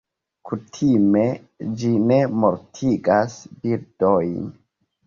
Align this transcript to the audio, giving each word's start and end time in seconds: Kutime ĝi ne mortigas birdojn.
Kutime 0.49 1.21
ĝi 1.83 1.91
ne 2.09 2.19
mortigas 2.45 3.39
birdojn. 3.63 4.39